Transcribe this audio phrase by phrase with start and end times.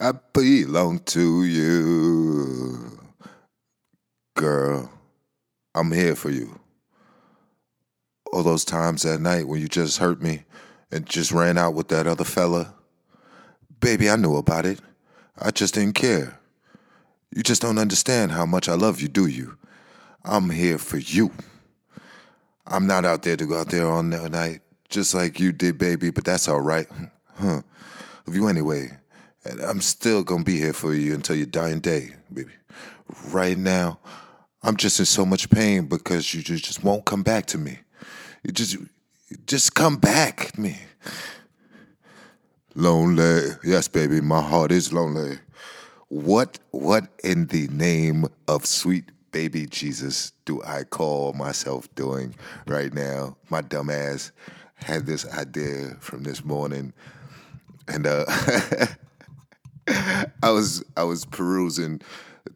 [0.00, 3.00] I belong to you.
[4.36, 4.92] Girl,
[5.74, 6.60] I'm here for you.
[8.32, 10.44] All those times that night when you just hurt me
[10.92, 12.74] and just ran out with that other fella.
[13.80, 14.80] Baby, I knew about it.
[15.36, 16.38] I just didn't care.
[17.34, 19.58] You just don't understand how much I love you, do you?
[20.24, 21.32] I'm here for you.
[22.66, 26.10] I'm not out there to go out there all night just like you did, baby,
[26.10, 26.86] but that's all right.
[27.34, 27.62] Huh.
[28.26, 28.96] Of you anyway.
[29.48, 32.52] And I'm still gonna be here for you until your dying day, baby.
[33.30, 33.98] Right now,
[34.62, 37.78] I'm just in so much pain because you just just won't come back to me.
[38.42, 38.76] You just
[39.46, 40.76] just come back to me.
[42.74, 43.52] Lonely.
[43.64, 45.38] Yes, baby, my heart is lonely.
[46.08, 52.34] What what in the name of sweet baby Jesus do I call myself doing
[52.66, 53.38] right now?
[53.48, 54.30] My dumb ass
[54.74, 56.92] had this idea from this morning
[57.88, 58.26] and uh
[60.42, 62.00] I was I was perusing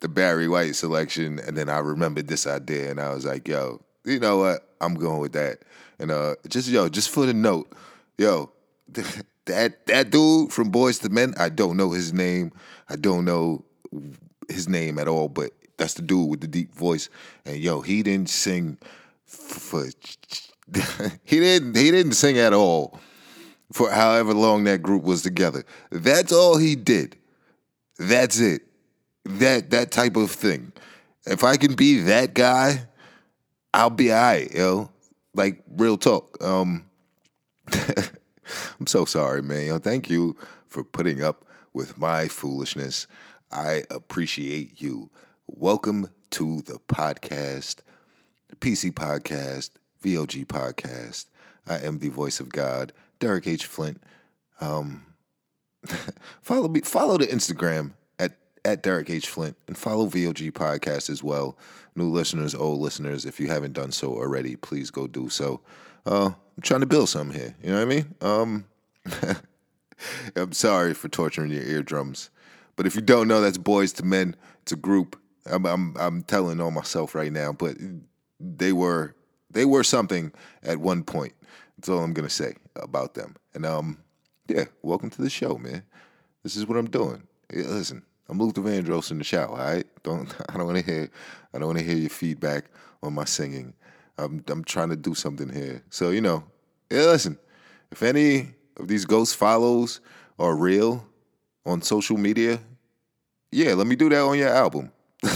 [0.00, 3.82] the Barry White selection, and then I remembered this idea, and I was like, "Yo,
[4.04, 4.68] you know what?
[4.80, 5.60] I'm going with that."
[5.98, 7.72] And uh, just yo, just for the note,
[8.18, 8.50] yo,
[9.46, 12.52] that that dude from Boyz II Men, I don't know his name.
[12.88, 13.64] I don't know
[14.48, 17.08] his name at all, but that's the dude with the deep voice.
[17.44, 18.78] And yo, he didn't sing
[19.24, 19.84] for
[21.24, 23.00] he didn't he didn't sing at all
[23.72, 25.64] for however long that group was together.
[25.90, 27.16] That's all he did.
[27.98, 28.62] That's it.
[29.24, 30.72] That that type of thing.
[31.26, 32.86] If I can be that guy,
[33.72, 34.16] I'll be I.
[34.16, 34.90] alright, yo.
[35.34, 36.42] Like real talk.
[36.42, 36.86] Um
[37.72, 39.66] I'm so sorry, man.
[39.66, 43.06] Yo, thank you for putting up with my foolishness.
[43.50, 45.10] I appreciate you.
[45.46, 47.80] Welcome to the podcast,
[48.48, 49.70] the PC podcast,
[50.02, 51.26] VOG podcast.
[51.66, 53.66] I am the voice of God, Derek H.
[53.66, 54.02] Flint.
[54.60, 55.04] Um,
[56.42, 56.80] follow me.
[56.80, 59.28] Follow the Instagram at at Derek H.
[59.28, 61.56] Flint and follow VOG podcast as well.
[61.94, 65.60] New listeners, old listeners, if you haven't done so already, please go do so.
[66.06, 67.54] Uh, I'm trying to build something here.
[67.62, 68.14] You know what I mean?
[68.20, 68.64] Um,
[70.36, 72.30] I'm sorry for torturing your eardrums,
[72.76, 74.36] but if you don't know, that's Boyz II Men.
[74.62, 75.18] It's a group.
[75.46, 77.76] I'm I'm I'm telling on myself right now, but
[78.40, 79.14] they were
[79.50, 81.34] they were something at one point.
[81.76, 83.36] That's all I'm gonna say about them.
[83.54, 83.98] And um,
[84.48, 85.84] yeah, welcome to the show, man.
[86.42, 87.22] This is what I'm doing.
[87.52, 89.50] Yeah, listen, I'm Luther Vandross in the shower.
[89.50, 91.08] All right, don't I don't want to hear
[91.54, 92.64] I don't want to hear your feedback
[93.02, 93.74] on my singing.
[94.18, 95.82] I'm I'm trying to do something here.
[95.90, 96.44] So you know,
[96.90, 97.38] yeah, listen.
[97.90, 98.48] If any
[98.78, 100.00] of these ghost follows
[100.38, 101.06] are real
[101.66, 102.58] on social media,
[103.50, 104.90] yeah, let me do that on your album.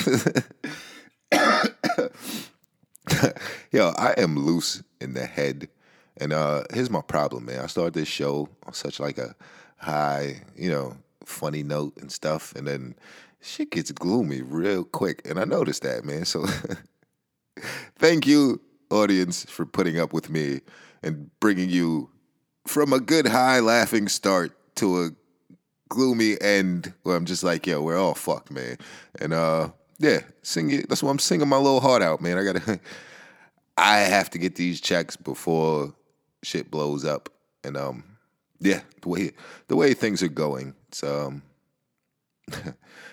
[3.70, 5.68] Yo, I am loose in the head.
[6.18, 7.60] And uh here's my problem, man.
[7.60, 9.34] I started this show on such like a
[9.76, 12.94] high, you know, funny note and stuff, and then
[13.40, 15.22] shit gets gloomy real quick.
[15.28, 16.24] And I noticed that, man.
[16.24, 16.44] So
[17.98, 18.60] thank you,
[18.90, 20.60] audience, for putting up with me
[21.02, 22.10] and bringing you
[22.66, 25.10] from a good high laughing start to a
[25.88, 28.78] gloomy end where I'm just like, yo, we're all fucked, man.
[29.20, 30.88] And uh yeah, sing it.
[30.88, 32.38] That's why I'm singing my little heart out, man.
[32.38, 32.80] I gotta
[33.78, 35.94] I have to get these checks before
[36.42, 37.28] shit blows up.
[37.64, 38.04] And um
[38.60, 39.32] yeah, the way
[39.68, 41.42] the way things are going, it's um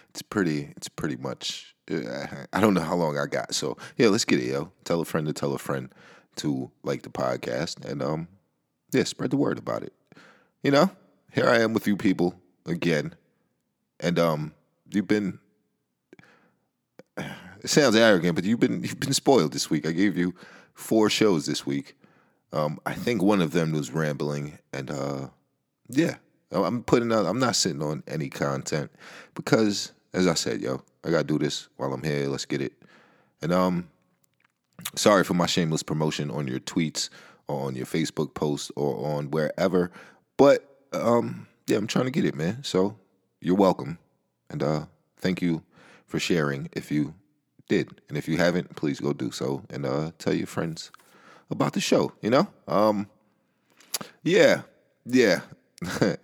[0.09, 3.53] it's pretty it's pretty much I don't know how long I got.
[3.53, 4.71] So, yeah, let's get it, yo.
[4.85, 5.93] Tell a friend to tell a friend
[6.37, 8.27] to like the podcast and um
[8.91, 9.93] yeah, spread the word about it.
[10.61, 10.91] You know,
[11.31, 12.35] here I am with you people
[12.65, 13.15] again.
[13.99, 14.53] And um
[14.89, 15.39] you've been
[17.17, 19.85] it sounds arrogant, but you've been you've been spoiled this week.
[19.85, 20.33] I gave you
[20.73, 21.95] four shows this week.
[22.53, 25.27] Um, I think one of them was rambling, and uh,
[25.89, 26.17] yeah,
[26.51, 27.25] I'm putting out.
[27.25, 28.91] I'm not sitting on any content
[29.33, 32.27] because, as I said, yo, I gotta do this while I'm here.
[32.27, 32.73] Let's get it.
[33.41, 33.89] And um,
[34.95, 37.09] sorry for my shameless promotion on your tweets
[37.47, 39.91] or on your Facebook posts or on wherever,
[40.37, 42.63] but um, yeah, I'm trying to get it, man.
[42.63, 42.95] So
[43.41, 43.97] you're welcome,
[44.51, 44.85] and uh,
[45.17, 45.63] thank you
[46.05, 47.15] for sharing if you
[47.67, 47.99] did.
[48.09, 50.91] And if you haven't, please go do so and uh, tell your friends
[51.53, 52.47] about the show, you know?
[52.67, 53.07] Um,
[54.23, 54.63] yeah,
[55.05, 55.41] yeah.
[56.01, 56.19] let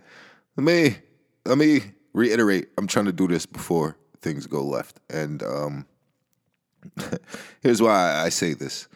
[0.58, 0.98] me
[1.46, 1.82] let me
[2.14, 2.70] reiterate.
[2.78, 5.00] I'm trying to do this before things go left.
[5.10, 5.86] And um,
[7.62, 8.88] here's why I say this.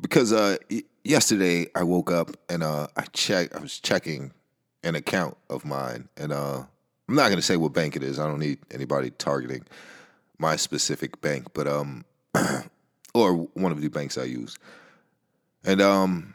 [0.00, 0.56] Because uh,
[1.04, 4.32] yesterday I woke up and uh, I check I was checking
[4.82, 6.62] an account of mine and uh,
[7.08, 8.18] I'm not gonna say what bank it is.
[8.18, 9.66] I don't need anybody targeting
[10.38, 12.04] my specific bank, but um,
[13.14, 14.56] or one of the banks I use,
[15.64, 16.34] and um,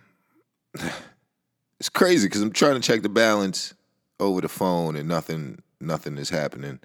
[1.80, 3.74] it's crazy because I'm trying to check the balance
[4.20, 6.80] over the phone and nothing nothing is happening.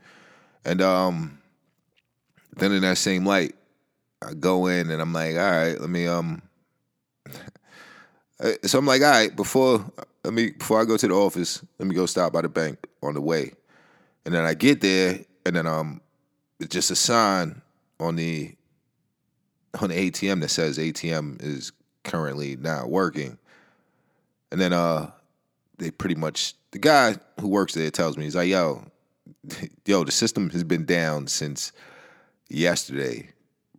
[0.65, 1.39] And um,
[2.57, 3.55] then in that same light,
[4.23, 6.43] I go in and I'm like, all right, let me um.
[8.65, 9.85] so I'm like, all right, before
[10.25, 12.87] let me before I go to the office, let me go stop by the bank
[13.03, 13.53] on the way,
[14.25, 16.01] and then I get there, and then um,
[16.59, 17.63] it's just a sign
[17.99, 18.55] on the
[19.81, 21.73] on the ATM that says ATM is
[22.05, 23.38] currently not working,
[24.50, 25.11] and then uh,
[25.79, 28.85] they pretty much the guy who works there tells me he's like, yo,
[29.87, 31.73] yo, the system has been down since
[32.49, 33.31] yesterday,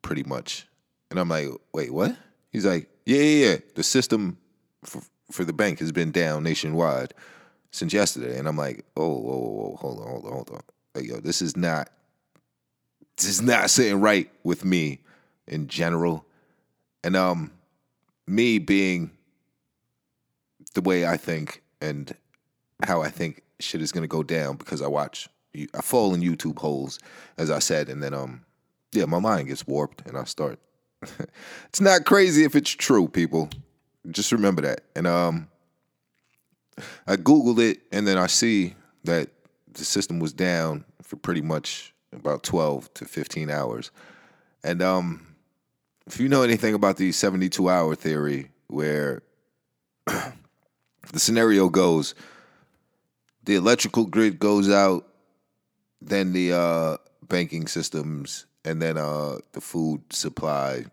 [0.02, 0.68] pretty much.
[1.10, 2.16] And I'm like, wait, what?
[2.52, 3.58] He's like, yeah, yeah, yeah.
[3.76, 4.38] The system
[4.84, 5.02] for,
[5.32, 7.14] for the bank has been down nationwide
[7.72, 8.38] since yesterday.
[8.38, 10.62] And I'm like, oh, whoa, whoa, hold on, hold on, hold on.
[10.96, 11.90] Like, yo, this is not,
[13.18, 15.02] this is not sitting right with me
[15.48, 16.26] in general.
[17.04, 17.52] And um,
[18.28, 19.12] me being
[20.74, 22.16] the way I think and
[22.84, 26.60] how I think shit is gonna go down because I watch, I fall in YouTube
[26.60, 27.00] holes,
[27.38, 28.46] as I said, and then um,
[28.92, 30.60] yeah, my mind gets warped and I start.
[31.66, 33.50] it's not crazy if it's true, people.
[34.10, 34.82] Just remember that.
[34.96, 35.48] And um,
[37.08, 39.30] I googled it and then I see that
[39.74, 43.92] the system was down for pretty much about 12 to 15 hours.
[44.64, 45.31] And um,
[46.12, 49.24] if you know anything about the 72 hour theory, where
[50.06, 52.16] the scenario goes
[53.44, 55.08] the electrical grid goes out,
[56.02, 56.98] then the uh,
[57.28, 60.86] banking systems, and then uh, the food supply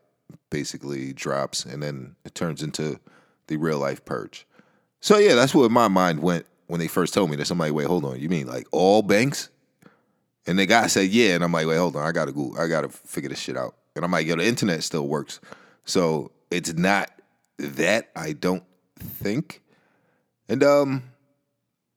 [0.50, 2.98] basically drops, and then it turns into
[3.48, 4.46] the real life purge.
[5.00, 7.86] So yeah, that's where my mind went when they first told me that like, wait,
[7.86, 9.50] hold on, you mean like all banks?
[10.46, 12.68] And the guy said, yeah, and I'm like, wait, hold on, I gotta go, I
[12.68, 13.74] gotta figure this shit out.
[13.98, 15.40] And I'm like, yo, the internet still works,
[15.84, 17.10] so it's not
[17.58, 18.64] that I don't
[18.98, 19.62] think.
[20.48, 21.02] And um,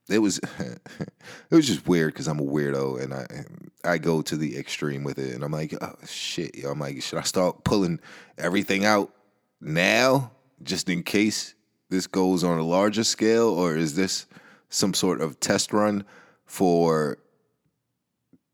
[0.10, 3.46] it was it was just weird because I'm a weirdo and I
[3.84, 6.72] I go to the extreme with it and I'm like oh shit yo.
[6.72, 8.00] I'm like should I start pulling
[8.38, 9.14] everything out
[9.60, 10.32] now
[10.64, 11.56] just in case
[11.90, 13.50] this goes on a larger scale?
[13.50, 14.28] Or is this
[14.70, 16.06] some sort of test run
[16.46, 17.18] for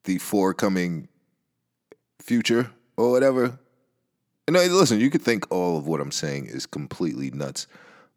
[0.05, 1.07] the forthcoming
[2.19, 3.57] future or whatever
[4.47, 7.67] and listen you could think all of what I'm saying is completely nuts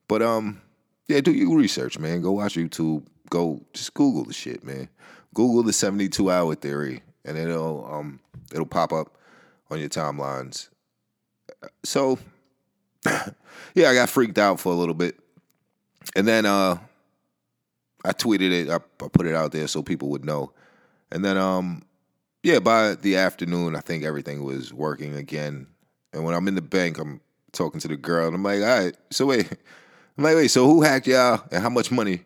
[0.08, 0.60] but um
[1.08, 4.88] yeah do your research man go watch YouTube go just Google the shit, man.
[5.32, 8.20] Google the 72 hour theory and it'll um
[8.52, 9.16] it'll pop up
[9.70, 10.68] on your timelines.
[11.84, 12.18] So
[13.74, 15.18] yeah, I got freaked out for a little bit.
[16.14, 16.78] And then uh
[18.04, 20.52] I tweeted it, I, I put it out there so people would know.
[21.10, 21.82] And then um
[22.42, 25.66] yeah, by the afternoon I think everything was working again.
[26.12, 27.20] And when I'm in the bank, I'm
[27.52, 29.50] talking to the girl and I'm like, all right, so wait.
[30.18, 32.24] I'm like, wait, so who hacked y'all and how much money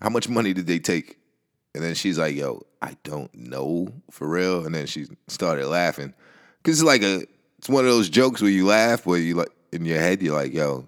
[0.00, 1.18] how much money did they take?
[1.74, 4.64] And then she's like, yo, I don't know for real.
[4.64, 6.14] And then she started laughing.
[6.62, 7.24] Cause it's like a,
[7.58, 10.34] it's one of those jokes where you laugh, where you like, in your head, you're
[10.34, 10.86] like, yo,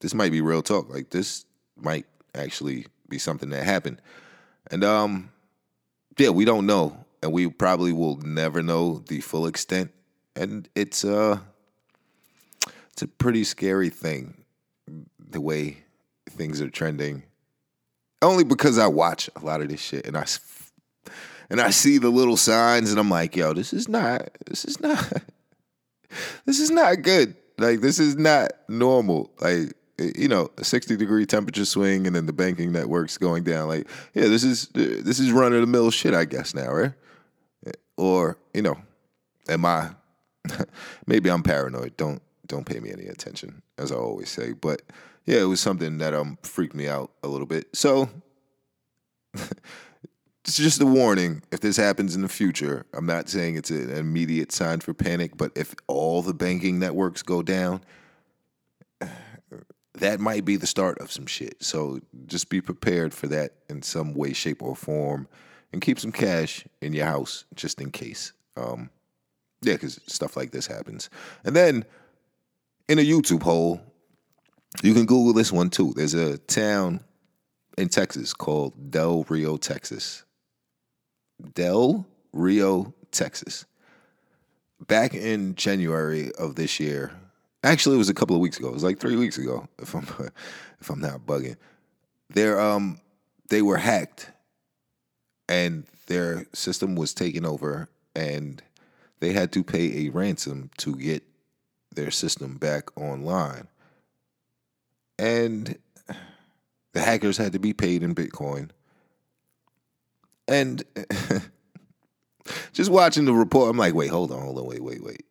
[0.00, 0.90] this might be real talk.
[0.90, 1.44] Like this
[1.76, 4.00] might actually be something that happened.
[4.70, 5.30] And um,
[6.18, 7.04] yeah, we don't know.
[7.26, 9.90] And we probably will never know the full extent.
[10.36, 11.40] And it's uh
[12.92, 14.44] it's a pretty scary thing,
[15.18, 15.78] the way
[16.30, 17.24] things are trending
[18.22, 20.24] only because I watch a lot of this shit and I
[21.50, 24.80] and I see the little signs and I'm like, yo, this is not this is
[24.80, 25.12] not
[26.46, 27.36] this is not good.
[27.58, 29.32] Like this is not normal.
[29.40, 33.68] Like you know, a 60 degree temperature swing and then the banking networks going down.
[33.68, 36.92] Like, yeah, this is this is run of the mill shit, I guess now, right?
[37.96, 38.76] Or, you know,
[39.48, 39.90] am I
[41.06, 41.96] maybe I'm paranoid.
[41.96, 44.52] Don't don't pay me any attention, as I always say.
[44.52, 44.82] But
[45.24, 47.74] yeah, it was something that um freaked me out a little bit.
[47.74, 48.08] So
[49.34, 51.42] it's just a warning.
[51.50, 55.36] If this happens in the future, I'm not saying it's an immediate sign for panic,
[55.36, 57.80] but if all the banking networks go down,
[59.94, 61.62] that might be the start of some shit.
[61.62, 65.26] So just be prepared for that in some way, shape, or form,
[65.72, 68.32] and keep some cash in your house just in case.
[68.56, 68.90] Um,
[69.62, 71.10] yeah, because stuff like this happens.
[71.44, 71.84] And then
[72.88, 73.80] in a YouTube hole,
[74.82, 75.92] you can Google this one too.
[75.96, 77.00] There's a town
[77.76, 80.24] in Texas called Del Rio, Texas.
[81.54, 83.66] Del Rio, Texas.
[84.86, 87.12] Back in January of this year,
[87.62, 88.68] actually it was a couple of weeks ago.
[88.68, 90.06] It was like three weeks ago, if I'm
[90.80, 91.56] if I'm not bugging.
[92.30, 93.00] Their um
[93.48, 94.30] they were hacked
[95.48, 98.62] and their system was taken over and
[99.20, 101.22] they had to pay a ransom to get
[101.94, 103.68] their system back online.
[105.18, 105.78] And
[106.92, 108.70] the hackers had to be paid in Bitcoin.
[110.48, 110.84] And
[112.72, 115.24] just watching the report, I'm like, wait, hold on, hold on, wait, wait, wait.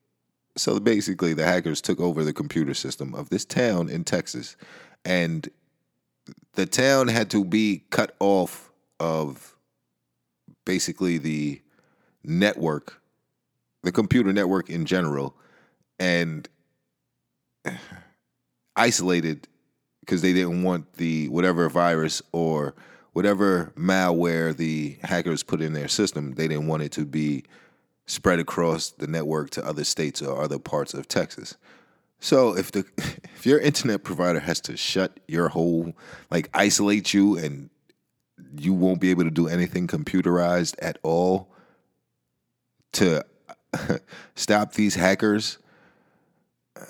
[0.58, 4.56] So basically, the hackers took over the computer system of this town in Texas,
[5.04, 5.50] and
[6.54, 9.55] the town had to be cut off of
[10.66, 11.62] basically the
[12.24, 13.02] network,
[13.84, 15.36] the computer network in general,
[16.00, 16.50] and
[18.76, 19.48] isolated
[20.02, 22.76] because they didn't want the whatever virus or
[23.14, 27.44] whatever malware the hackers put in their system, they didn't want it to be
[28.06, 31.56] spread across the network to other states or other parts of Texas.
[32.20, 35.94] So if the if your internet provider has to shut your whole
[36.30, 37.70] like isolate you and
[38.58, 41.50] you won't be able to do anything computerized at all
[42.94, 43.26] to
[44.36, 45.58] stop these hackers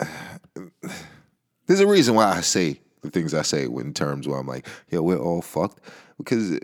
[1.67, 4.67] there's a reason why I say the things I say in terms where I'm like,
[4.89, 5.79] yeah, we're all fucked
[6.17, 6.59] because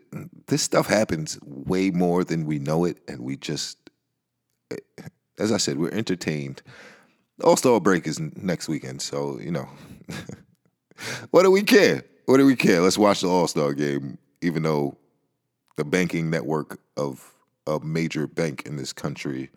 [0.48, 3.78] this stuff happens way more than we know it, and we just,
[4.72, 4.78] eh,
[5.38, 6.62] as I said, we're entertained.
[7.44, 9.68] All Star break is next weekend, so you know,
[11.32, 12.04] what do we care?
[12.26, 12.82] What do we care?
[12.82, 14.98] Let's watch the All Star game, even though
[15.78, 17.34] the banking network of
[17.68, 19.50] a major bank in this country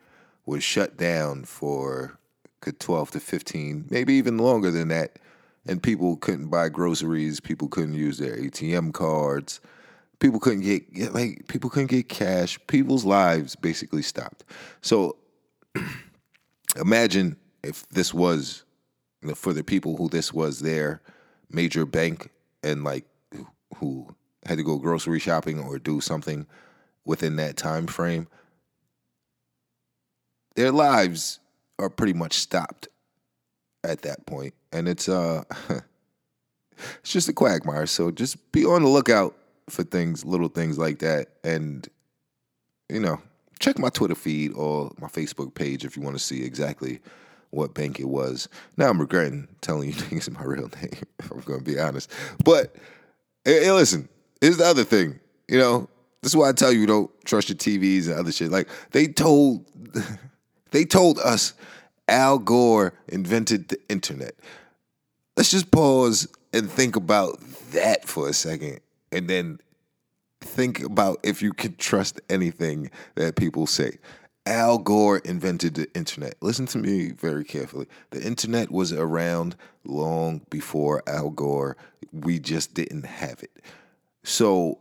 [0.47, 2.19] was shut down for
[2.79, 5.19] 12 to 15, maybe even longer than that
[5.67, 9.61] and people couldn't buy groceries, people couldn't use their ATM cards,
[10.19, 12.59] people couldn't get like people couldn't get cash.
[12.67, 14.45] People's lives basically stopped.
[14.81, 15.17] So
[16.77, 18.65] imagine if this was
[19.23, 21.01] you know, for the people who this was their
[21.51, 22.31] major bank
[22.63, 23.05] and like
[23.77, 24.15] who
[24.47, 26.47] had to go grocery shopping or do something
[27.05, 28.27] within that time frame
[30.55, 31.41] their lives
[31.79, 32.89] are pretty much stopped
[33.83, 35.43] at that point, and it's uh,
[36.79, 37.87] it's just a quagmire.
[37.87, 39.37] So just be on the lookout
[39.69, 41.87] for things, little things like that, and
[42.89, 43.21] you know,
[43.59, 47.01] check my Twitter feed or my Facebook page if you want to see exactly
[47.51, 48.49] what bank it was.
[48.77, 50.91] Now I'm regretting telling you things in my real name.
[51.21, 52.11] If I'm going to be honest,
[52.45, 52.77] but
[53.45, 54.09] hey, listen,
[54.41, 55.19] here's the other thing.
[55.49, 55.89] You know,
[56.23, 58.51] this is why I tell you don't trust your TVs and other shit.
[58.51, 59.65] Like they told,
[60.71, 61.55] they told us
[62.09, 64.35] Al Gore invented the internet.
[65.37, 67.41] Let's just pause and think about
[67.73, 69.59] that for a second and then
[70.41, 73.99] think about if you can trust anything that people say.
[74.47, 76.35] Al Gore invented the internet.
[76.43, 77.87] Listen to me very carefully.
[78.11, 81.77] The internet was around long before Al Gore.
[82.13, 83.51] We just didn't have it.
[84.25, 84.79] So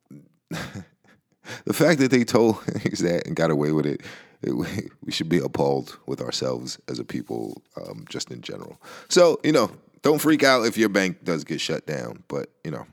[0.50, 4.02] the fact that they told that and got away with it
[4.42, 8.80] it, we should be appalled with ourselves as a people, um, just in general.
[9.08, 9.70] So you know,
[10.02, 12.22] don't freak out if your bank does get shut down.
[12.28, 12.86] But you know,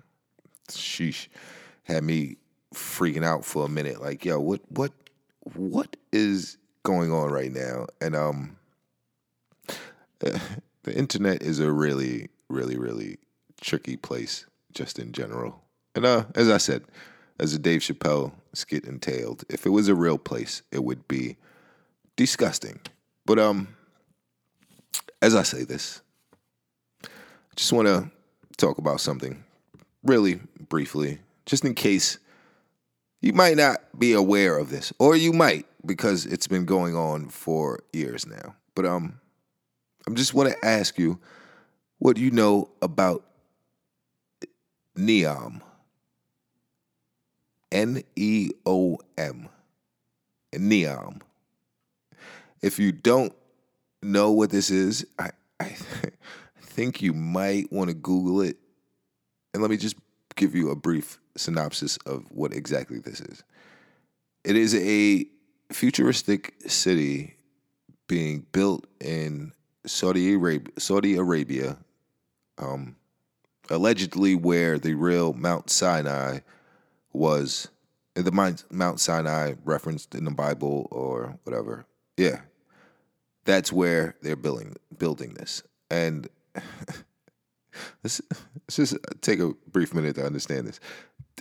[0.70, 1.28] sheesh,
[1.84, 2.38] had me
[2.74, 4.02] freaking out for a minute.
[4.02, 4.92] Like, yo, what, what,
[5.54, 7.88] what is going on right now?
[8.02, 8.58] And um,
[10.20, 10.42] the
[10.88, 13.20] internet is a really, really, really
[13.62, 15.62] tricky place, just in general.
[15.96, 16.84] And uh, as I said,
[17.40, 19.44] as a Dave Chappelle skit entailed.
[19.50, 21.38] If it was a real place, it would be
[22.16, 22.80] disgusting.
[23.26, 23.76] But um,
[25.22, 26.02] as I say this,
[27.04, 27.08] I
[27.56, 28.10] just want to
[28.58, 29.44] talk about something
[30.04, 32.20] really briefly, just in case
[33.22, 37.30] you might not be aware of this, or you might because it's been going on
[37.30, 38.56] for years now.
[38.76, 39.20] But um,
[40.08, 41.20] I just want to ask you
[42.00, 43.24] what you know about
[44.98, 45.62] NEOM.
[47.74, 49.50] N E O M.
[50.54, 51.20] NEOM.
[52.62, 53.34] If you don't
[54.04, 55.76] know what this is, I, I
[56.62, 58.58] think you might want to Google it.
[59.54, 59.96] And let me just
[60.36, 63.44] give you a brief synopsis of what exactly this is.
[64.44, 65.26] It is a
[65.72, 67.36] futuristic city
[68.08, 69.52] being built in
[69.86, 71.78] Saudi Arabia, Saudi Arabia
[72.58, 72.96] um,
[73.70, 76.40] allegedly where the real Mount Sinai
[77.14, 77.70] was
[78.16, 78.32] the
[78.72, 81.86] Mount Sinai referenced in the Bible or whatever.
[82.18, 82.42] Yeah,
[83.46, 85.64] that's where they're building building this.
[85.90, 86.28] And
[88.04, 90.80] let's, let's just take a brief minute to understand this.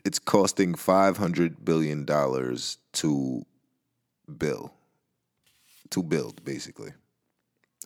[0.05, 3.45] It's costing five hundred billion dollars to
[4.39, 4.71] build,
[5.91, 6.93] to build basically,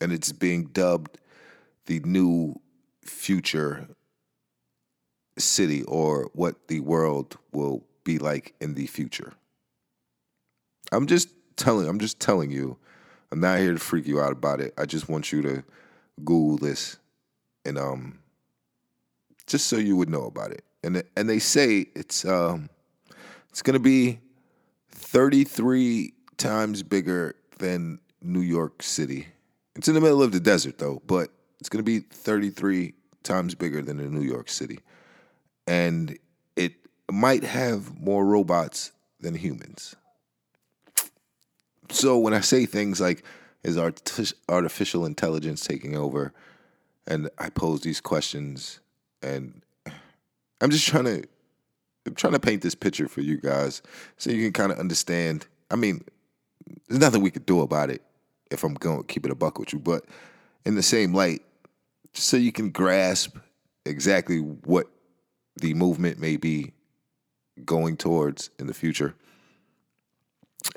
[0.01, 1.19] and it's being dubbed
[1.87, 2.55] the new
[3.03, 3.89] future
[5.39, 9.35] city or what the world will be like in the future.
[10.93, 12.79] I'm just telling I'm just telling you.
[13.33, 14.73] I'm not here to freak you out about it.
[14.79, 15.65] I just want you to
[16.25, 16.97] Google this
[17.65, 18.21] and um
[19.47, 20.65] just so you would know about it.
[20.83, 22.71] And and they say it's um
[23.51, 24.21] it's going to be
[24.91, 29.29] 33 times bigger than New York City.
[29.75, 33.55] It's in the middle of the desert though, but it's going to be 33 times
[33.55, 34.81] bigger than New York City.
[35.67, 36.19] And
[36.55, 36.75] it
[37.11, 39.97] might have more robots than humans.
[41.91, 43.25] So when I say things like,
[43.63, 43.77] is
[44.49, 46.33] artificial intelligence taking over?
[47.09, 48.81] And I pose these questions,
[49.23, 49.63] and
[50.61, 51.25] I'm just trying to,
[52.05, 53.83] I'm trying to paint this picture for you guys
[54.17, 55.47] so you can kind of understand.
[55.71, 56.05] I mean,
[56.89, 58.03] there's nothing we could do about it
[58.51, 60.05] if I'm going to keep it a buck with you, but
[60.65, 61.43] in the same light,
[62.13, 63.37] so you can grasp
[63.85, 64.89] exactly what
[65.57, 66.73] the movement may be
[67.65, 69.15] going towards in the future.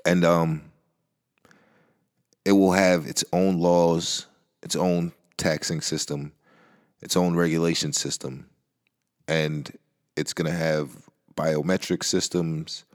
[0.06, 0.64] And um
[2.46, 4.26] it will have its own laws,
[4.64, 6.32] its own taxing system,
[7.02, 8.50] its own regulation system,
[9.28, 9.78] and
[10.16, 12.86] it's going to have biometric systems.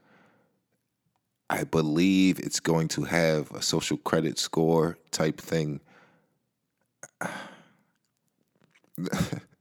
[1.51, 5.81] I believe it's going to have a social credit score type thing.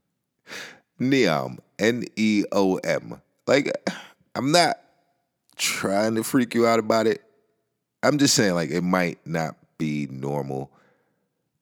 [1.00, 3.22] Neom, N E O M.
[3.48, 3.72] Like,
[4.36, 4.80] I'm not
[5.56, 7.24] trying to freak you out about it.
[8.02, 10.72] I'm just saying, like, it might not be normal.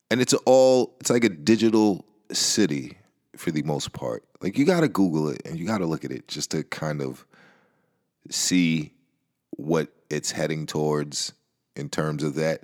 [0.09, 2.97] And it's all, it's like a digital city
[3.35, 4.23] for the most part.
[4.41, 6.63] Like, you got to Google it and you got to look at it just to
[6.63, 7.25] kind of
[8.29, 8.91] see
[9.51, 11.33] what it's heading towards
[11.75, 12.63] in terms of that.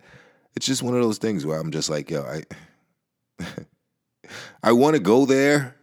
[0.56, 3.44] It's just one of those things where I'm just like, yo, I
[4.64, 5.77] I want to go there,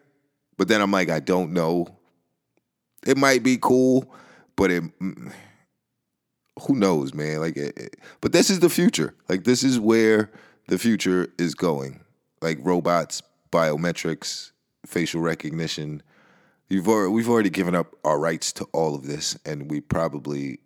[0.57, 1.87] but then I'm like, I don't know.
[3.07, 4.13] It might be cool,
[4.57, 5.33] but it mm,
[6.63, 7.41] who knows, man?
[7.41, 9.15] Like, it, it, but this is the future.
[9.29, 10.31] Like, this is where
[10.69, 12.01] the future is going.
[12.41, 14.53] Like robots, biometrics,
[14.87, 16.03] facial recognition.
[16.69, 20.61] You've already, we've already given up our rights to all of this, and we probably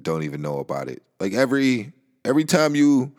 [0.00, 1.02] don't even know about it.
[1.20, 1.92] Like every
[2.24, 3.12] every time you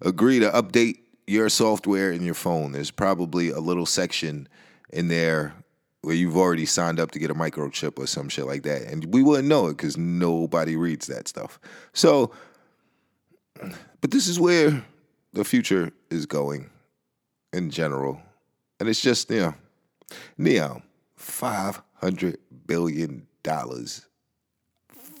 [0.00, 4.48] agree to update your software in your phone, there's probably a little section
[4.90, 5.54] in there
[6.02, 8.82] where you've already signed up to get a microchip or some shit like that.
[8.82, 11.60] And we wouldn't know it because nobody reads that stuff.
[11.92, 12.32] So,
[14.00, 14.84] but this is where
[15.32, 16.70] the future is going
[17.52, 18.20] in general.
[18.80, 19.54] And it's just, you know,
[20.38, 20.82] Neom,
[21.18, 22.36] $500
[22.66, 23.26] billion.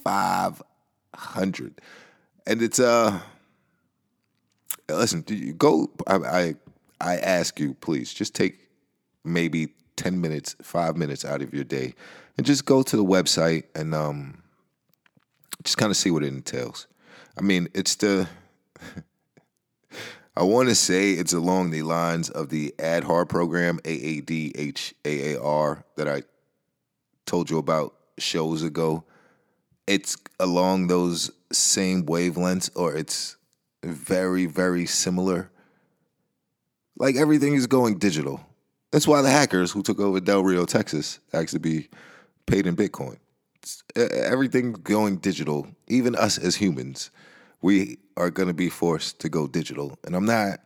[0.04, 1.80] 500.
[2.46, 3.20] And it's, uh,
[4.88, 6.54] listen, do you go, I, I,
[7.00, 8.68] I ask you, please, just take
[9.24, 11.94] maybe 10 minutes, five minutes out of your day
[12.36, 14.42] and just go to the website and um,
[15.62, 16.86] just kind of see what it entails.
[17.36, 18.28] I mean, it's the,
[20.36, 24.52] I want to say it's along the lines of the Aadhaar program, A A D
[24.54, 26.22] H A A R, that I
[27.26, 29.04] told you about shows ago.
[29.86, 33.36] It's along those same wavelengths, or it's
[33.84, 35.50] very, very similar.
[36.96, 38.40] Like everything is going digital.
[38.92, 41.88] That's why the hackers who took over Del Rio, Texas, actually be
[42.46, 43.16] paid in Bitcoin.
[43.56, 45.66] It's, everything going digital.
[45.88, 47.10] Even us as humans,
[47.62, 49.98] we are going to be forced to go digital.
[50.04, 50.60] And I'm not.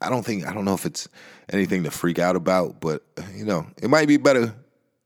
[0.00, 0.46] I don't think.
[0.46, 1.08] I don't know if it's
[1.50, 3.02] anything to freak out about, but
[3.34, 4.52] you know, it might be better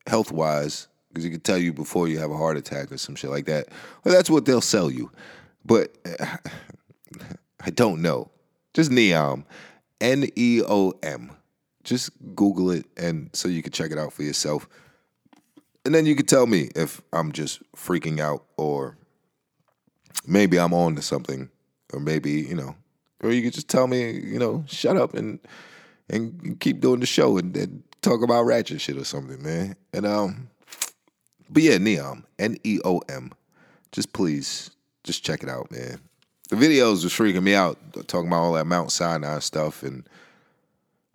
[0.07, 3.15] health wise because you can tell you before you have a heart attack or some
[3.15, 3.69] shit like that.
[4.03, 5.11] Well, that's what they'll sell you.
[5.65, 5.95] But
[7.61, 8.31] I don't know.
[8.73, 9.45] Just Neom,
[10.01, 11.33] N E O M.
[11.85, 14.69] Just Google it and so you can check it out for yourself.
[15.85, 18.97] And then you can tell me if I'm just freaking out or
[20.27, 21.51] maybe I'm on to something.
[21.93, 22.77] Or maybe, you know,
[23.21, 25.41] or you could just tell me, you know, shut up and
[26.09, 29.75] and keep doing the show and, and talk about ratchet shit or something, man.
[29.93, 30.51] And um
[31.49, 33.33] but yeah, Neom, N E O M.
[33.91, 34.71] Just please,
[35.03, 35.99] just check it out, man.
[36.49, 40.09] The videos was freaking me out, talking about all that Mount Sinai stuff and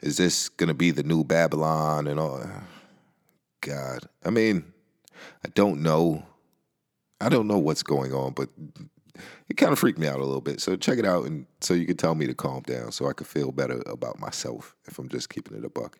[0.01, 2.43] is this gonna be the new Babylon and all?
[3.61, 4.63] God, I mean,
[5.43, 6.23] I don't know.
[7.19, 8.49] I don't know what's going on, but
[9.49, 10.61] it kind of freaked me out a little bit.
[10.61, 13.13] So check it out, and so you can tell me to calm down, so I
[13.13, 15.97] could feel better about myself if I'm just keeping it a buck.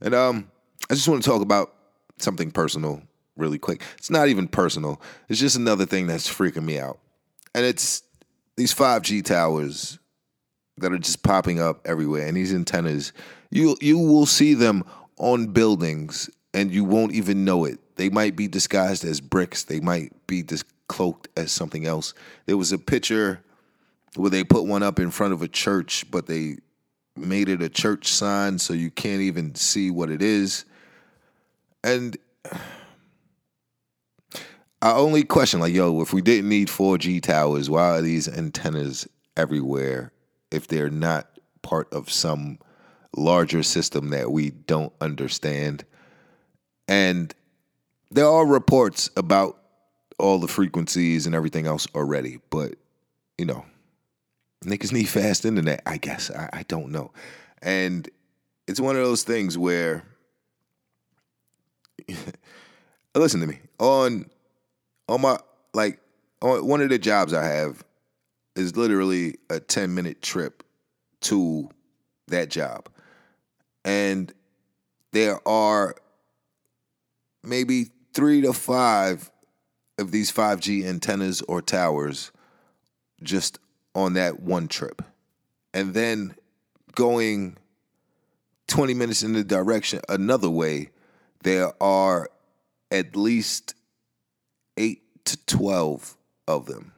[0.00, 0.50] And um,
[0.90, 1.74] I just want to talk about
[2.18, 3.02] something personal
[3.36, 3.82] really quick.
[3.96, 5.00] It's not even personal.
[5.28, 6.98] It's just another thing that's freaking me out,
[7.54, 8.02] and it's
[8.56, 9.98] these 5G towers
[10.78, 13.12] that are just popping up everywhere, and these antennas,
[13.50, 14.84] you you will see them
[15.18, 17.78] on buildings, and you won't even know it.
[17.96, 19.64] They might be disguised as bricks.
[19.64, 22.14] They might be dis- cloaked as something else.
[22.46, 23.42] There was a picture
[24.16, 26.56] where they put one up in front of a church, but they
[27.16, 30.64] made it a church sign, so you can't even see what it is.
[31.84, 32.16] And
[34.80, 39.08] I only question like, yo, if we didn't need 4G towers, why are these antennas
[39.36, 40.12] everywhere
[40.52, 41.28] if they're not
[41.62, 42.58] part of some
[43.16, 45.84] larger system that we don't understand?
[46.88, 47.34] And
[48.10, 49.58] there are reports about
[50.18, 52.74] all the frequencies and everything else already, but
[53.38, 53.64] you know,
[54.64, 56.30] niggas need fast internet, I guess.
[56.30, 57.10] I, I don't know.
[57.60, 58.08] And
[58.66, 60.04] it's one of those things where
[63.14, 63.58] listen to me.
[63.78, 64.26] On
[65.08, 65.38] on my
[65.74, 66.00] like
[66.40, 67.84] on one of the jobs I have
[68.56, 70.62] is literally a 10 minute trip
[71.22, 71.68] to
[72.28, 72.88] that job.
[73.84, 74.32] And
[75.12, 75.96] there are
[77.42, 79.30] maybe three to five
[79.98, 82.32] of these 5G antennas or towers
[83.22, 83.58] just
[83.94, 85.02] on that one trip.
[85.74, 86.34] And then
[86.94, 87.56] going
[88.68, 90.90] 20 minutes in the direction another way,
[91.42, 92.30] there are
[92.90, 93.74] at least
[94.76, 96.92] eight to 12 of them.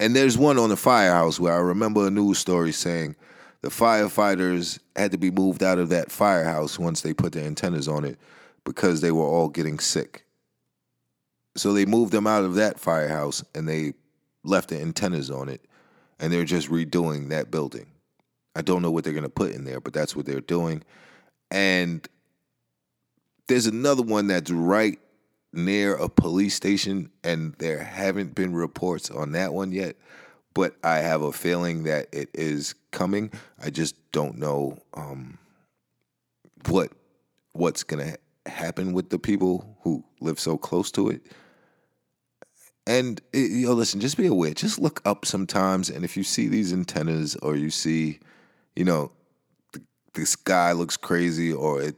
[0.00, 3.16] And there's one on the firehouse where I remember a news story saying
[3.62, 7.88] the firefighters had to be moved out of that firehouse once they put the antennas
[7.88, 8.18] on it
[8.64, 10.24] because they were all getting sick.
[11.56, 13.94] So they moved them out of that firehouse and they
[14.44, 15.64] left the antennas on it
[16.20, 17.86] and they're just redoing that building.
[18.54, 20.82] I don't know what they're going to put in there, but that's what they're doing.
[21.50, 22.06] And
[23.48, 24.98] there's another one that's right
[25.52, 29.96] near a police station, and there haven't been reports on that one yet.
[30.54, 33.30] But I have a feeling that it is coming.
[33.62, 35.38] I just don't know um,
[36.66, 36.92] what
[37.52, 41.22] what's gonna happen with the people who live so close to it.
[42.86, 44.54] And you know, listen, just be aware.
[44.54, 48.18] Just look up sometimes, and if you see these antennas or you see,
[48.74, 49.12] you know,
[50.14, 51.96] the sky looks crazy or it,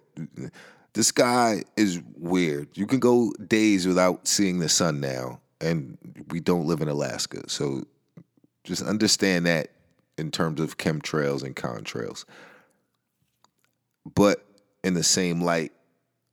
[0.92, 2.68] the sky is weird.
[2.74, 5.96] You can go days without seeing the sun now, and
[6.30, 7.84] we don't live in Alaska, so
[8.64, 9.68] just understand that
[10.18, 12.24] in terms of chemtrails and contrails.
[14.14, 14.44] But
[14.82, 15.72] in the same light,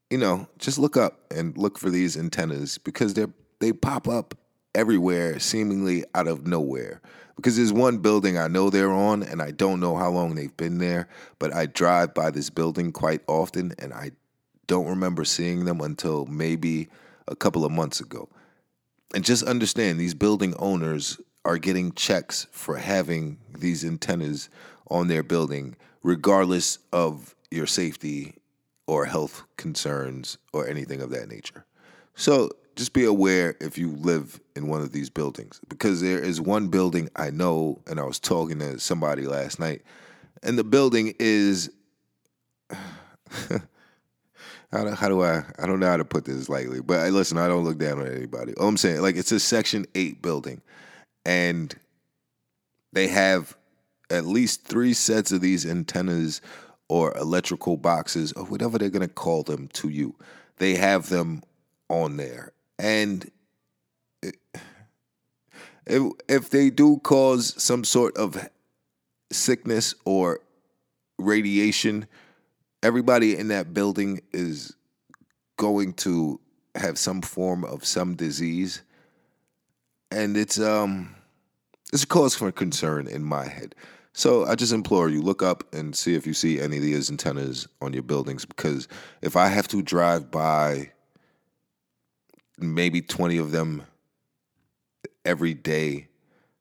[0.09, 4.35] you know, just look up and look for these antennas because they're they pop up
[4.75, 7.01] everywhere, seemingly out of nowhere.
[7.35, 10.55] Because there's one building I know they're on, and I don't know how long they've
[10.57, 11.07] been there,
[11.39, 14.11] but I drive by this building quite often, and I
[14.67, 16.89] don't remember seeing them until maybe
[17.27, 18.29] a couple of months ago.
[19.15, 24.49] And just understand these building owners are getting checks for having these antennas
[24.89, 28.35] on their building, regardless of your safety
[28.85, 31.65] or health concerns or anything of that nature.
[32.15, 36.41] So just be aware if you live in one of these buildings because there is
[36.41, 39.81] one building I know, and I was talking to somebody last night,
[40.43, 41.71] and the building is.
[44.71, 47.09] how do, how do I I don't know how to put this lightly, but I,
[47.09, 48.53] listen, I don't look down on anybody.
[48.55, 50.61] All I'm saying, like it's a Section Eight building,
[51.25, 51.73] and
[52.93, 53.55] they have
[54.09, 56.41] at least three sets of these antennas
[56.89, 60.15] or electrical boxes or whatever they're gonna call them to you.
[60.57, 61.43] They have them
[61.89, 63.29] on there, and
[64.21, 68.49] if if they do cause some sort of
[69.31, 70.41] sickness or
[71.17, 72.07] radiation,
[72.83, 74.75] everybody in that building is
[75.57, 76.39] going to
[76.75, 78.81] have some form of some disease,
[80.11, 81.15] and it's um
[81.93, 83.75] it's a cause for concern in my head.
[84.13, 87.09] So I just implore you look up and see if you see any of these
[87.09, 88.87] antennas on your buildings because
[89.21, 90.91] if I have to drive by
[92.57, 93.83] maybe 20 of them
[95.25, 96.07] every day.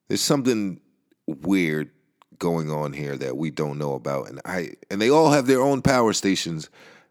[0.09, 0.81] There's something
[1.27, 1.91] weird
[2.39, 5.61] going on here that we don't know about and I and they all have their
[5.61, 6.71] own power stations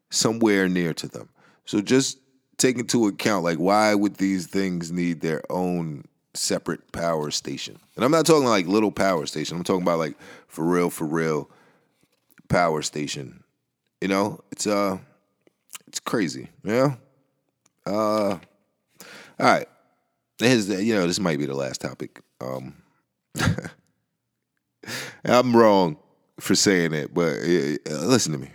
[0.10, 1.30] somewhere near to them.
[1.66, 2.20] So just
[2.58, 7.80] take into account like why would these things need their own separate power station?
[7.96, 9.58] And I'm not talking like little power station.
[9.58, 11.50] I'm talking about like for real for real
[12.48, 13.44] power station.
[14.02, 15.00] You know, it's uh
[15.88, 16.96] it's crazy, yeah.
[17.86, 18.40] Uh
[19.40, 19.68] all right.
[20.40, 22.22] Here's the, you know, this might be the last topic.
[22.40, 22.76] Um,
[25.26, 25.98] I'm wrong
[26.40, 28.50] for saying it, but uh, listen to me.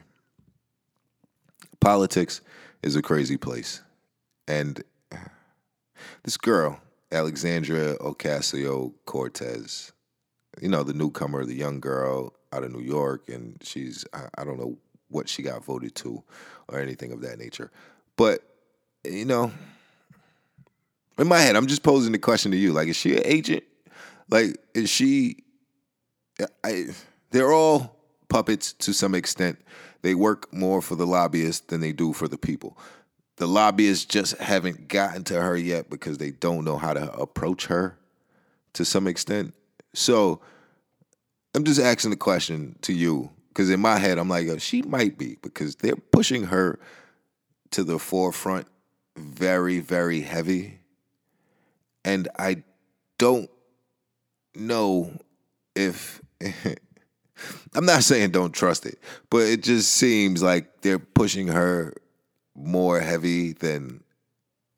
[1.81, 2.41] Politics
[2.83, 3.83] is a crazy place.
[4.47, 4.83] And
[6.23, 6.81] this girl,
[7.13, 9.93] Alexandria Ocasio Cortez,
[10.61, 14.45] you know, the newcomer, the young girl out of New York, and she's, I, I
[14.45, 14.77] don't know
[15.09, 16.23] what she got voted to
[16.69, 17.71] or anything of that nature.
[18.17, 18.43] But,
[19.05, 19.53] you know,
[21.19, 23.63] in my head, I'm just posing the question to you: like, is she an agent?
[24.31, 25.37] Like, is she?
[26.65, 26.87] I,
[27.31, 27.97] they're all
[28.29, 29.59] puppets to some extent.
[30.03, 32.77] They work more for the lobbyists than they do for the people.
[33.41, 37.67] the lobbyists just haven't gotten to her yet because they don't know how to approach
[37.67, 37.97] her
[38.75, 39.55] to some extent.
[39.95, 40.43] So
[41.55, 44.83] I'm just asking the question to you because in my head I'm like, oh, she
[44.83, 46.79] might be because they're pushing her
[47.71, 48.67] to the forefront
[49.17, 50.81] very, very heavy.
[52.05, 52.63] And I
[53.19, 53.51] don't
[54.55, 55.19] know
[55.75, 56.21] if
[57.75, 58.99] I'm not saying don't trust it,
[59.31, 61.95] but it just seems like they're pushing her
[62.55, 64.03] more heavy than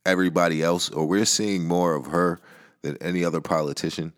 [0.05, 2.40] everybody else, or we're seeing more of her
[2.83, 4.12] than any other politician.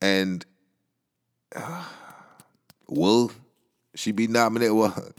[0.00, 0.44] And
[1.54, 1.84] uh,
[2.88, 3.32] will
[3.94, 4.74] she be nominated?
[4.74, 5.12] Well,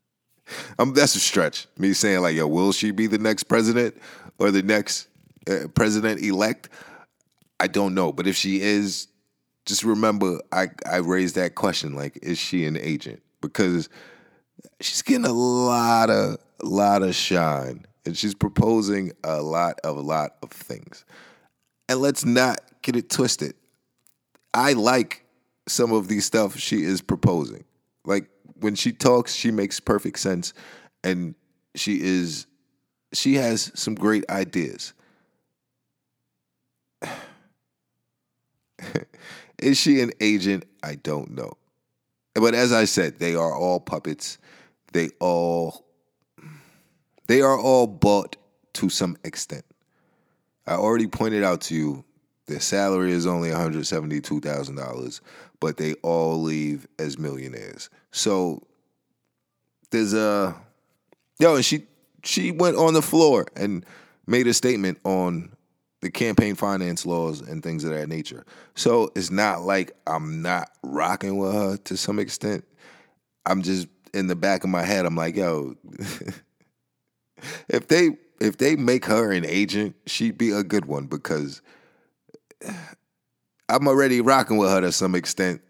[0.78, 1.66] um, that's a stretch.
[1.78, 3.96] Me saying like, yo, will she be the next president
[4.38, 5.08] or the next
[5.48, 6.68] uh, president elect?
[7.58, 9.08] I don't know, but if she is,
[9.66, 13.20] just remember I I raised that question like, is she an agent?
[13.42, 13.90] Because
[14.80, 20.00] she's getting a lot of lot of shine, and she's proposing a lot of a
[20.00, 21.04] lot of things.
[21.88, 23.54] And let's not get it twisted.
[24.54, 25.24] I like
[25.68, 27.64] some of the stuff she is proposing.
[28.04, 30.54] Like when she talks, she makes perfect sense,
[31.02, 31.34] and
[31.74, 32.46] she is
[33.12, 34.94] she has some great ideas.
[39.58, 40.64] is she an agent?
[40.82, 41.52] I don't know.
[42.34, 44.38] But as I said, they are all puppets.
[44.92, 45.84] They all
[47.26, 48.36] they are all bought
[48.74, 49.64] to some extent.
[50.66, 52.04] I already pointed out to you
[52.46, 55.20] their salary is only $172,000,
[55.58, 57.90] but they all leave as millionaires.
[58.12, 58.62] So
[59.90, 60.54] there's a
[61.38, 61.86] yo, and she
[62.22, 63.84] she went on the floor and
[64.26, 65.56] made a statement on
[66.02, 68.44] the campaign finance laws and things of that nature.
[68.74, 72.64] So it's not like I'm not rocking with her to some extent.
[73.46, 75.76] I'm just in the back of my head, I'm like, yo,
[77.68, 81.62] if they if they make her an agent, she'd be a good one because
[83.68, 85.60] I'm already rocking with her to some extent.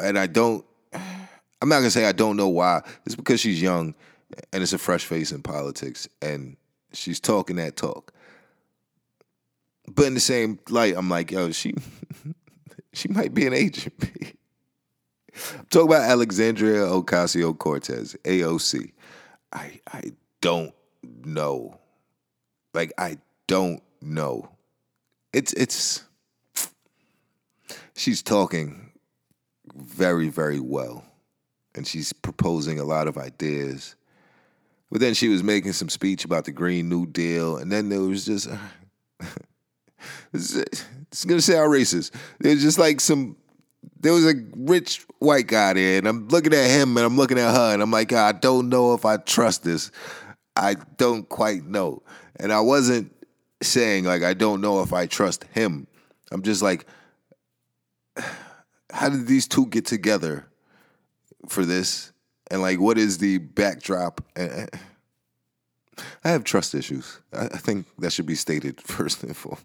[0.00, 2.82] And I don't I'm not gonna say I don't know why.
[3.04, 3.94] It's because she's young
[4.52, 6.56] and it's a fresh face in politics and
[6.92, 8.12] she's talking that talk.
[9.94, 11.74] But in the same light, I'm like, yo, she
[12.92, 13.94] she might be an agent.
[15.70, 18.92] Talk about Alexandria Ocasio Cortez, AOC.
[19.52, 20.74] I I don't
[21.24, 21.78] know.
[22.74, 24.50] Like I don't know.
[25.32, 26.04] It's it's
[27.94, 28.92] she's talking
[29.74, 31.04] very very well
[31.74, 33.94] and she's proposing a lot of ideas.
[34.90, 38.00] But then she was making some speech about the Green New Deal and then there
[38.00, 38.48] was just
[40.32, 42.12] it's gonna sound racist.
[42.38, 43.36] There's just like some
[44.00, 47.38] there was a rich white guy there, and I'm looking at him and I'm looking
[47.38, 49.90] at her, and I'm like, I don't know if I trust this.
[50.56, 52.02] I don't quite know.
[52.36, 53.14] And I wasn't
[53.62, 55.86] saying like I don't know if I trust him.
[56.30, 56.86] I'm just like,
[58.92, 60.46] how did these two get together
[61.48, 62.12] for this?
[62.50, 64.20] And like, what is the backdrop?
[64.36, 64.68] I
[66.28, 67.20] have trust issues.
[67.32, 69.64] I think that should be stated first and foremost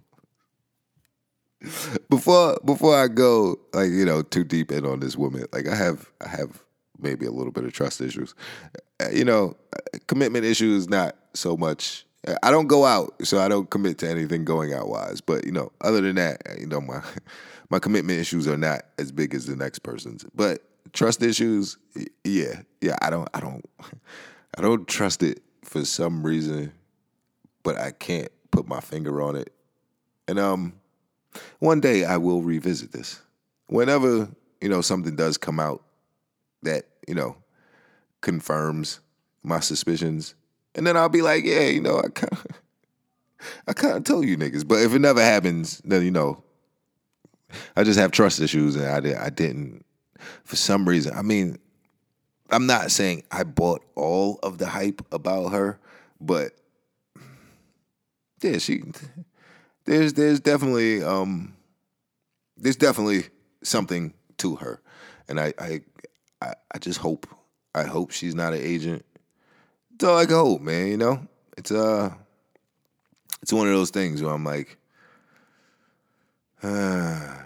[2.09, 5.75] before before I go like you know too deep in on this woman, like I
[5.75, 6.63] have I have
[6.99, 8.33] maybe a little bit of trust issues.
[8.99, 9.55] Uh, you know,
[10.07, 12.05] commitment issues not so much.
[12.41, 15.19] I don't go out, so I don't commit to anything going out wise.
[15.19, 17.01] But you know, other than that, uh, you know my
[17.69, 20.25] my commitment issues are not as big as the next person's.
[20.35, 21.77] But trust issues,
[22.23, 22.95] yeah, yeah.
[23.01, 23.65] I don't I don't
[24.57, 26.71] I don't trust it for some reason,
[27.63, 29.51] but I can't put my finger on it.
[30.27, 30.73] And um
[31.59, 33.21] one day I will revisit this.
[33.67, 34.29] Whenever,
[34.61, 35.83] you know, something does come out
[36.63, 37.35] that, you know,
[38.21, 38.99] confirms
[39.43, 40.35] my suspicions,
[40.75, 42.45] and then I'll be like, yeah, you know, I kind of
[43.67, 44.67] I kind of told you niggas.
[44.67, 46.43] But if it never happens, then you know,
[47.75, 49.85] I just have trust issues, and I did, I didn't
[50.43, 51.13] for some reason.
[51.15, 51.57] I mean,
[52.49, 55.79] I'm not saying I bought all of the hype about her,
[56.21, 56.53] but
[58.41, 58.83] yeah, she
[59.85, 61.55] there's there's definitely um,
[62.57, 63.25] there's definitely
[63.63, 64.81] something to her,
[65.27, 65.81] and I I
[66.41, 67.27] I, just hope
[67.73, 69.05] I hope she's not an agent.
[69.93, 70.87] It's all I can hope, man.
[70.87, 72.13] You know, it's uh,
[73.41, 74.77] it's one of those things where I'm like,
[76.61, 76.67] uh,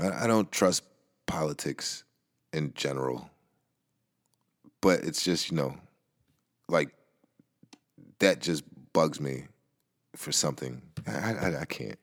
[0.00, 0.84] I, I don't trust
[1.26, 2.04] politics
[2.52, 3.30] in general,
[4.80, 5.76] but it's just you know,
[6.68, 6.94] like
[8.20, 9.44] that just bugs me
[10.16, 10.82] for something.
[11.06, 11.98] I, I, I can't.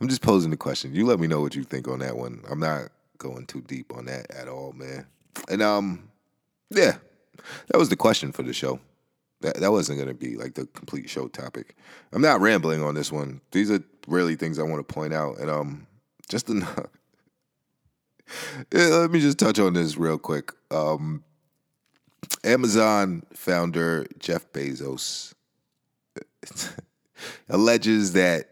[0.00, 0.94] I'm just posing the question.
[0.94, 2.42] You let me know what you think on that one.
[2.50, 5.06] I'm not going too deep on that at all, man.
[5.48, 6.10] And um,
[6.70, 6.96] yeah,
[7.68, 8.80] that was the question for the show.
[9.42, 11.76] That that wasn't gonna be like the complete show topic.
[12.12, 13.40] I'm not rambling on this one.
[13.52, 15.86] These are really things I want to point out, and um,
[16.28, 16.86] just enough.
[18.74, 20.50] Yeah, let me just touch on this real quick.
[20.72, 21.22] Um,
[22.42, 25.35] Amazon founder Jeff Bezos
[27.48, 28.50] alleges that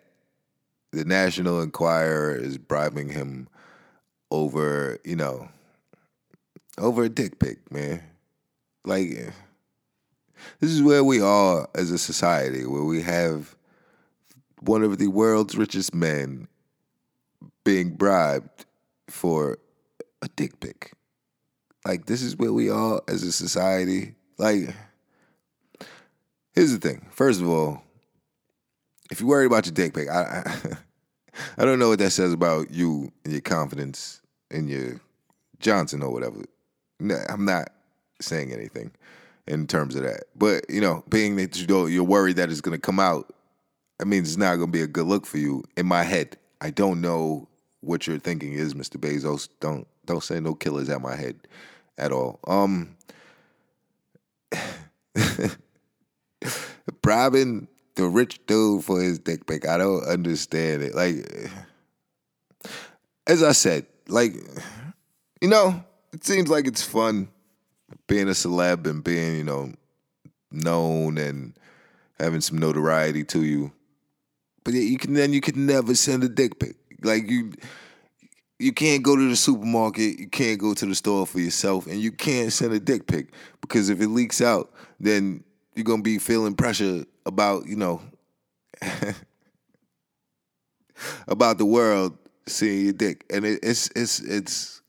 [0.92, 3.48] the National Enquirer is bribing him
[4.30, 5.48] over, you know,
[6.78, 8.02] over a dick pic, man.
[8.85, 9.33] Like,
[10.61, 13.57] this is where we are as a society, where we have
[14.61, 16.48] one of the world's richest men
[17.64, 18.66] being bribed
[19.09, 19.59] for
[20.22, 20.92] a dick pic.
[21.87, 24.14] Like, this is where we are as a society.
[24.38, 24.74] Like,
[26.52, 27.07] here's the thing.
[27.11, 27.83] First of all,
[29.14, 30.77] if you're worried about your dick pic, I, I,
[31.62, 35.00] I don't know what that says about you and your confidence in your
[35.61, 36.42] Johnson or whatever.
[36.98, 37.70] No, I'm not
[38.20, 38.90] saying anything
[39.46, 40.24] in terms of that.
[40.35, 43.33] But you know, being that you don't, you're worried that it's going to come out,
[44.00, 45.62] I mean, it's not going to be a good look for you.
[45.77, 47.46] In my head, I don't know
[47.83, 48.96] what you're thinking is, Mr.
[48.96, 49.48] Bezos.
[49.61, 51.37] Don't don't say no killers at my head
[51.98, 52.40] at all.
[52.48, 52.96] Um,
[57.00, 59.66] bribing the rich dude for his dick pic.
[59.66, 60.94] I don't understand it.
[60.94, 61.50] Like,
[63.26, 64.35] as I said, like,
[65.40, 67.28] you know, it seems like it's fun
[68.07, 69.72] being a celeb and being, you know,
[70.50, 71.54] known and
[72.18, 73.72] having some notoriety to you.
[74.64, 76.76] But you can then you can never send a dick pic.
[77.02, 77.52] Like you
[78.59, 82.00] you can't go to the supermarket, you can't go to the store for yourself, and
[82.00, 86.18] you can't send a dick pic because if it leaks out, then you're gonna be
[86.18, 88.02] feeling pressure about, you know,
[91.28, 93.24] about the world seeing your dick.
[93.30, 94.82] And it, it's it's it's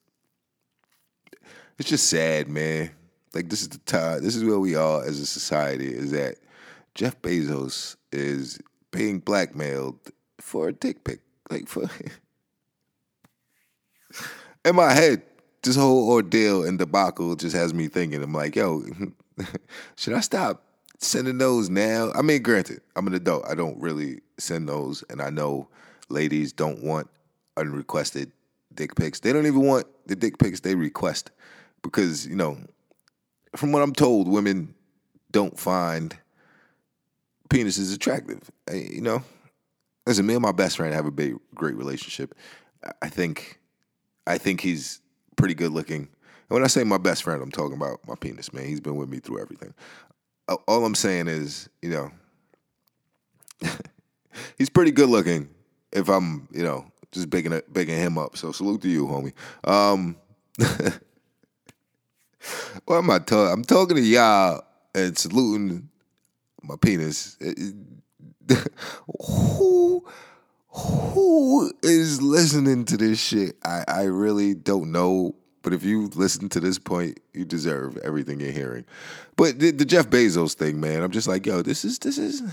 [1.77, 2.91] it's just sad, man.
[3.33, 4.23] Like this is the time.
[4.23, 5.93] This is where we are as a society.
[5.93, 6.37] Is that
[6.93, 8.59] Jeff Bezos is
[8.91, 9.99] being blackmailed
[10.39, 11.19] for a dick pic?
[11.49, 11.83] Like for
[14.65, 15.21] in my head,
[15.63, 18.23] this whole ordeal and debacle just has me thinking.
[18.23, 18.83] I'm like, yo,
[19.95, 20.64] should I stop
[20.99, 22.11] sending those now?
[22.13, 23.45] I mean, granted, I'm an adult.
[23.47, 25.67] I don't really send those, and I know
[26.09, 27.09] ladies don't want
[27.57, 28.31] unrequested
[28.73, 29.19] dick pics.
[29.19, 31.31] They don't even want the dick pics they request
[31.81, 32.57] because you know,
[33.55, 34.75] from what I'm told, women
[35.31, 36.15] don't find
[37.49, 38.49] penises attractive.
[38.69, 39.23] Uh, you know,
[40.05, 42.35] listen, me and my best friend have a big, great relationship.
[43.01, 43.59] I think,
[44.27, 45.01] I think he's
[45.35, 46.07] pretty good looking.
[46.49, 48.65] And when I say my best friend, I'm talking about my penis, man.
[48.65, 49.73] He's been with me through everything.
[50.47, 52.11] All I'm saying is, you know,
[54.57, 55.49] he's pretty good looking.
[55.91, 58.37] If I'm, you know, just bigging bigging him up.
[58.37, 59.33] So salute to you, homie.
[59.63, 60.17] Um,
[62.85, 63.53] what am I talking?
[63.53, 65.89] I'm talking to y'all and saluting
[66.61, 67.37] my penis.
[69.19, 70.05] who
[70.67, 73.55] who is listening to this shit?
[73.63, 75.35] I, I really don't know.
[75.65, 78.85] But if you listen to this point, you deserve everything you're hearing.
[79.35, 82.43] But the, the Jeff Bezos thing, man, I'm just like, yo, this is this is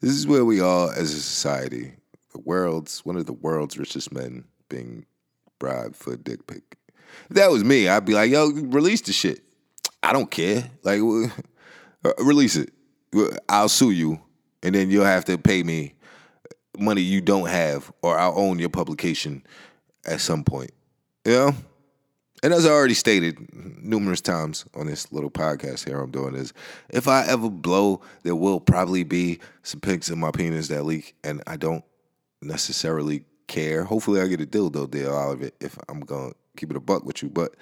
[0.00, 1.92] this is where we are as a society.
[2.32, 5.04] The world's one of the world's richest men being
[5.58, 6.78] bribed for a dick pic.
[7.28, 9.40] If that was me, I'd be like, yo, release the shit.
[10.02, 10.70] I don't care.
[10.82, 11.00] Like,
[12.04, 12.72] uh, release it.
[13.46, 14.18] I'll sue you,
[14.62, 15.92] and then you'll have to pay me
[16.78, 19.44] money you don't have, or I'll own your publication
[20.06, 20.70] at some point.
[21.26, 21.54] You know?
[22.42, 26.52] And as I already stated numerous times on this little podcast here I'm doing is
[26.88, 31.14] if I ever blow, there will probably be some pics of my penis that leak,
[31.22, 31.84] and I don't
[32.40, 33.84] necessarily care.
[33.84, 36.80] Hopefully I get a dildo deal out of it if I'm gonna keep it a
[36.80, 37.30] buck with you.
[37.30, 37.54] But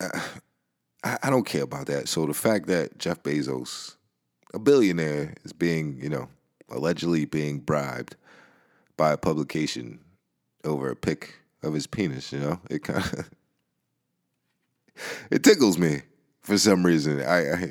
[0.00, 0.20] uh,
[1.04, 2.08] I, I don't care about that.
[2.08, 3.96] So the fact that Jeff Bezos,
[4.54, 6.28] a billionaire, is being, you know,
[6.70, 8.16] allegedly being bribed
[8.96, 9.98] by a publication
[10.64, 13.30] over a pic of his penis, you know, it kind of
[15.30, 16.02] it tickles me
[16.42, 17.20] for some reason.
[17.20, 17.70] I, I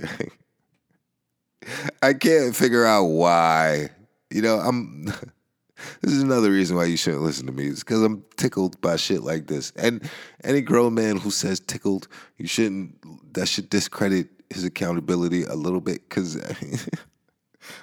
[2.10, 3.90] I can't figure out why.
[4.30, 5.06] You know, I'm
[6.02, 7.68] this is another reason why you shouldn't listen to me.
[7.68, 9.72] It's because I'm tickled by shit like this.
[9.76, 10.10] And
[10.44, 12.08] any grown man who says tickled,
[12.38, 13.34] you shouldn't.
[13.34, 16.08] That should discredit his accountability a little bit.
[16.08, 16.36] Because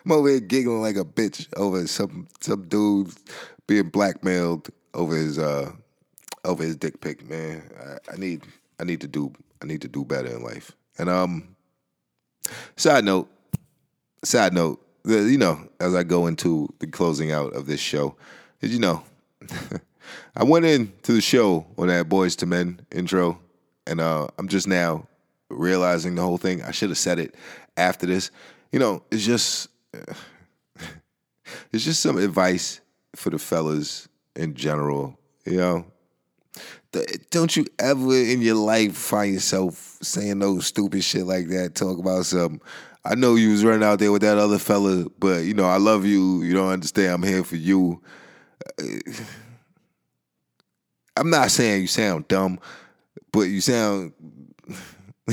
[0.04, 3.12] I'm over here giggling like a bitch over some some dude
[3.66, 5.72] being blackmailed over his uh
[6.44, 7.28] over his dick pic.
[7.28, 8.42] Man, I, I need
[8.78, 9.32] I need to do
[9.62, 10.72] I need to do better in life.
[10.98, 11.56] And um,
[12.76, 13.28] side note,
[14.22, 18.16] side note you know, as I go into the closing out of this show,
[18.60, 19.02] is you know,
[20.36, 23.38] I went into the show on that Boyz II Men intro,
[23.86, 25.06] and uh, I'm just now
[25.48, 26.62] realizing the whole thing.
[26.62, 27.34] I should have said it
[27.76, 28.30] after this.
[28.72, 29.68] You know, it's just
[31.72, 32.80] it's just some advice
[33.16, 35.18] for the fellas in general.
[35.46, 35.86] You know,
[37.30, 41.74] don't you ever in your life find yourself saying no stupid shit like that?
[41.74, 42.60] Talk about something.
[43.04, 45.78] I know you was running out there with that other fella, but you know I
[45.78, 46.42] love you.
[46.42, 47.12] You don't understand.
[47.12, 48.02] I'm here for you.
[48.78, 49.12] Uh,
[51.16, 52.60] I'm not saying you sound dumb,
[53.32, 54.12] but you sound.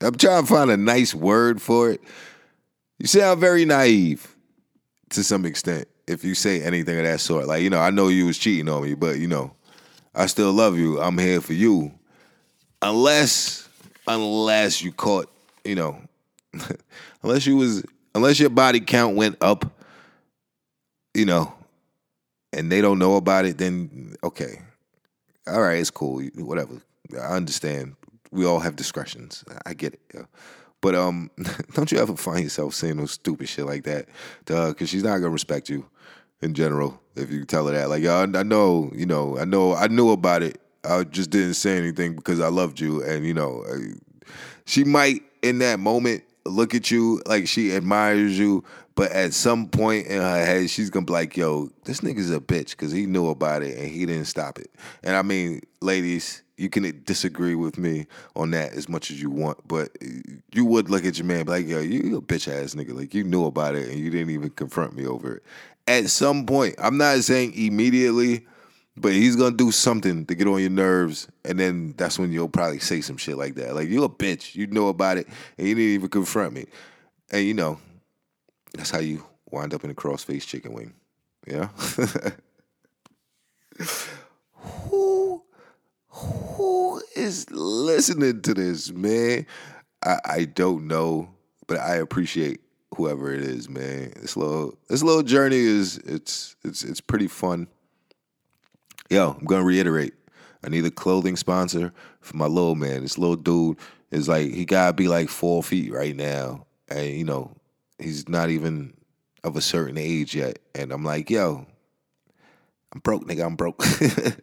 [0.00, 2.00] I'm trying to find a nice word for it.
[2.98, 4.36] You sound very naive
[5.10, 7.46] to some extent if you say anything of that sort.
[7.46, 9.54] Like, you know, I know you was cheating on me, but you know,
[10.14, 11.00] I still love you.
[11.00, 11.92] I'm here for you.
[12.80, 13.68] Unless
[14.06, 15.30] unless you caught,
[15.64, 16.00] you know,
[17.22, 17.84] unless you was
[18.14, 19.64] unless your body count went up,
[21.14, 21.54] you know,
[22.52, 24.60] and they don't know about it, then okay.
[25.46, 26.22] All right, it's cool.
[26.36, 26.74] Whatever.
[27.14, 27.96] I understand.
[28.30, 29.44] We all have discretions.
[29.66, 30.00] I get it.
[30.14, 30.22] Yeah.
[30.80, 31.30] But um,
[31.74, 34.08] don't you ever find yourself saying no stupid shit like that
[34.44, 35.86] because she's not gonna respect you
[36.42, 37.88] in general if you tell her that.
[37.88, 40.60] Like, I, I know, you know, I know, I knew about it.
[40.84, 43.64] I just didn't say anything because I loved you, and you know,
[44.64, 48.64] she might in that moment look at you like she admires you,
[48.94, 52.40] but at some point in her head, she's gonna be like, "Yo, this nigga's a
[52.40, 54.70] bitch" because he knew about it and he didn't stop it.
[55.02, 59.30] And I mean, ladies, you can disagree with me on that as much as you
[59.30, 59.90] want, but
[60.52, 62.94] you would look at your man like, "Yo, you a bitch ass nigga.
[62.94, 65.42] Like you knew about it and you didn't even confront me over it."
[65.86, 68.46] At some point, I'm not saying immediately
[68.96, 72.48] but he's gonna do something to get on your nerves, and then that's when you'll
[72.48, 73.74] probably say some shit like that.
[73.74, 75.26] Like you're a bitch, you know about it,
[75.56, 76.66] and you didn't even confront me.
[77.30, 77.78] And you know,
[78.74, 80.92] that's how you wind up in a crossface chicken wing.
[81.46, 81.68] Yeah.
[84.54, 85.42] who
[86.08, 89.46] who is listening to this, man?
[90.04, 91.30] I, I don't know,
[91.66, 92.60] but I appreciate
[92.96, 94.12] whoever it is, man.
[94.20, 97.68] This little this little journey is it's it's it's pretty fun
[99.12, 100.14] yo, I'm gonna reiterate.
[100.64, 103.02] I need a clothing sponsor for my little man.
[103.02, 103.76] This little dude
[104.10, 107.52] is like he gotta be like four feet right now, and you know
[107.98, 108.94] he's not even
[109.44, 110.58] of a certain age yet.
[110.74, 111.66] And I'm like, yo,
[112.92, 113.44] I'm broke, nigga.
[113.44, 113.84] I'm broke.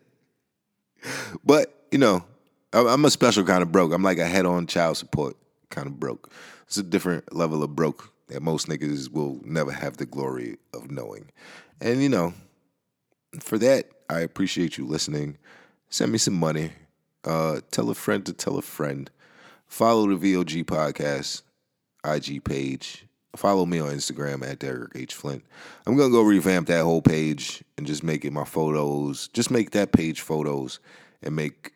[1.44, 2.24] but you know,
[2.72, 3.92] I'm a special kind of broke.
[3.92, 5.36] I'm like a head-on child support
[5.70, 6.32] kind of broke.
[6.68, 10.90] It's a different level of broke that most niggas will never have the glory of
[10.90, 11.30] knowing.
[11.82, 12.34] And you know,
[13.40, 15.38] for that, I appreciate you listening.
[15.90, 16.72] Send me some money.
[17.24, 19.10] Uh, tell a friend to tell a friend.
[19.68, 21.44] Follow the VOG podcast
[22.06, 23.06] IG page.
[23.36, 25.14] Follow me on Instagram at Derek H.
[25.14, 25.44] Flint.
[25.86, 29.28] I'm gonna go revamp that whole page and just make it my photos.
[29.30, 30.80] Just make that page photos
[31.22, 31.74] and make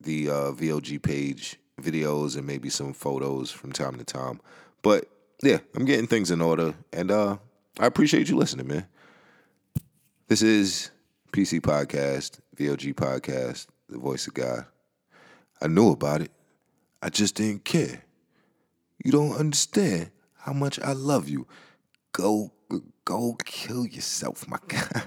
[0.00, 4.40] the uh, VOG page videos and maybe some photos from time to time.
[4.82, 5.08] But
[5.42, 7.36] yeah, I'm getting things in order, and uh,
[7.78, 8.86] I appreciate you listening, man.
[10.28, 10.92] This is
[11.32, 14.66] PC Podcast, VOG Podcast, The Voice of God.
[15.60, 16.30] I knew about it.
[17.02, 18.04] I just didn't care.
[19.04, 21.48] You don't understand how much I love you.
[22.12, 22.52] Go,
[23.04, 25.02] go kill yourself, my guy.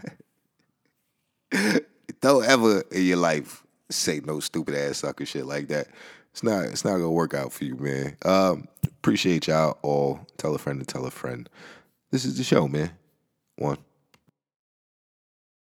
[2.19, 5.87] don't ever in your life say no stupid ass sucker shit like that.
[6.35, 6.65] It's not.
[6.65, 8.17] It's not gonna work out for you, man.
[8.25, 10.27] Um, appreciate y'all all.
[10.35, 11.47] Tell a friend to tell a friend.
[12.11, 12.91] This is the show, man.
[13.55, 13.77] One.